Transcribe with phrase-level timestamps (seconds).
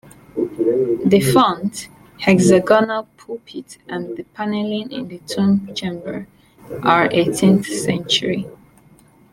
[1.05, 1.87] The font,
[2.21, 6.27] hexagonal pulpit and the panelling in the tomb chamber
[6.81, 8.47] are eighteenth century.